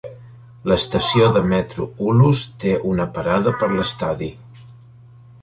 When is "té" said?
2.65-2.73